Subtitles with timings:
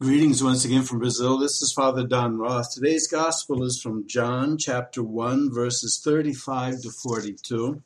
[0.00, 1.38] Greetings once again from Brazil.
[1.38, 2.72] This is Father Don Roth.
[2.72, 7.82] Today's gospel is from John chapter 1, verses 35 to 42.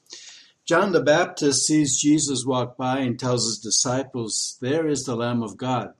[0.67, 5.43] John the Baptist sees Jesus walk by and tells his disciples, There is the Lamb
[5.43, 5.95] of God.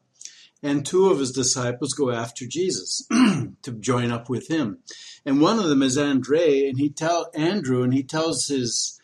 [0.63, 3.09] And two of his disciples go after Jesus
[3.63, 4.81] to join up with him.
[5.25, 9.01] And one of them is Andre, and he tell Andrew, and he tells his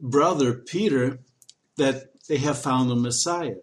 [0.00, 1.18] brother Peter
[1.78, 3.56] that they have found the Messiah.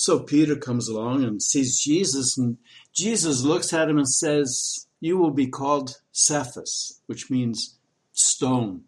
[0.00, 2.56] So Peter comes along and sees Jesus, and
[2.90, 7.76] Jesus looks at him and says, You will be called Cephas, which means
[8.14, 8.84] stone.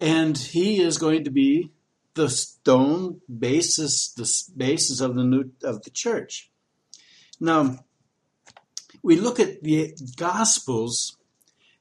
[0.00, 1.70] And he is going to be
[2.14, 6.50] the stone basis, the basis of the new of the church.
[7.38, 7.84] Now,
[9.00, 11.18] we look at the Gospels,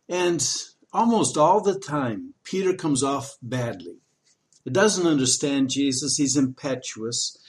[0.08, 0.48] and
[0.94, 3.96] almost all the time, Peter comes off badly.
[4.64, 6.18] He doesn't understand Jesus.
[6.18, 7.40] He's impetuous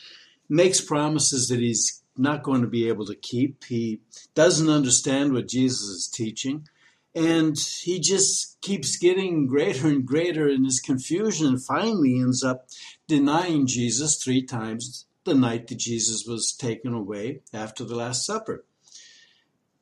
[0.52, 3.65] makes promises that he's not going to be able to keep.
[3.65, 4.01] He
[4.34, 6.68] doesn't understand what Jesus is teaching.
[7.15, 12.66] And he just keeps getting greater and greater in his confusion and finally ends up
[13.09, 18.65] denying Jesus three times the night that Jesus was taken away after the Last Supper.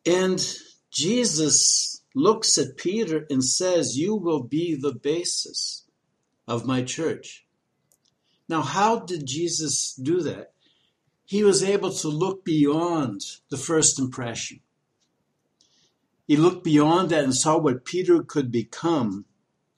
[0.06, 0.40] And
[0.92, 5.84] Jesus looks at Peter and says, You will be the basis
[6.46, 7.44] of my church.
[8.48, 10.52] Now, how did Jesus do that?
[11.30, 14.58] He was able to look beyond the first impression.
[16.26, 19.26] He looked beyond that and saw what Peter could become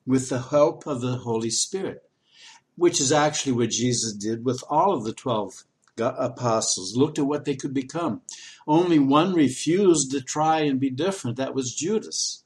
[0.07, 2.05] with the help of the Holy Spirit,
[2.75, 5.65] which is actually what Jesus did with all of the 12
[5.99, 8.23] apostles, looked at what they could become.
[8.67, 11.37] Only one refused to try and be different.
[11.37, 12.45] That was Judas.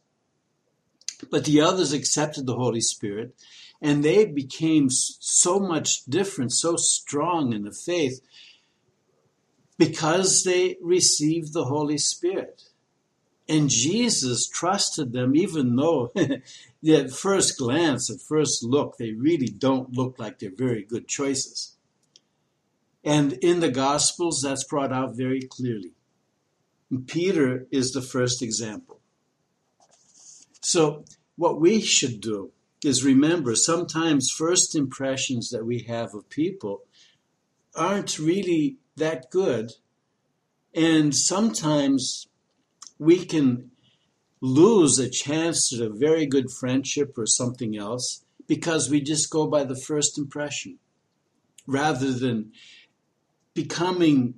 [1.30, 3.36] But the others accepted the Holy Spirit
[3.80, 8.20] and they became so much different, so strong in the faith
[9.78, 12.62] because they received the Holy Spirit.
[13.48, 16.12] And Jesus trusted them, even though
[16.88, 21.76] at first glance, at first look, they really don't look like they're very good choices.
[23.04, 25.92] And in the Gospels, that's brought out very clearly.
[27.06, 29.00] Peter is the first example.
[30.60, 31.04] So,
[31.36, 32.50] what we should do
[32.84, 36.82] is remember sometimes first impressions that we have of people
[37.76, 39.72] aren't really that good.
[40.74, 42.26] And sometimes
[42.98, 43.70] we can
[44.40, 49.46] lose a chance at a very good friendship or something else because we just go
[49.46, 50.78] by the first impression
[51.66, 52.52] rather than
[53.54, 54.34] becoming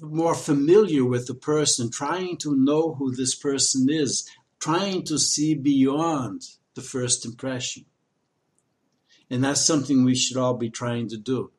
[0.00, 4.28] more familiar with the person, trying to know who this person is,
[4.58, 6.42] trying to see beyond
[6.74, 7.84] the first impression.
[9.28, 11.50] And that's something we should all be trying to do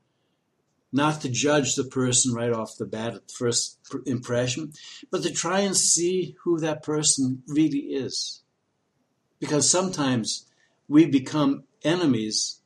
[0.93, 4.71] not to judge the person right off the bat at first impression,
[5.09, 8.41] but to try and see who that person really is.
[9.39, 10.45] Because sometimes
[10.87, 12.61] we become enemies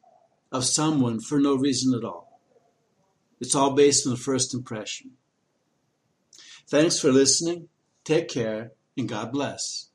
[0.51, 2.41] of someone for no reason at all.
[3.39, 5.11] It's all based on the first impression.
[6.67, 7.69] Thanks for listening.
[8.03, 9.87] Take care and God bless.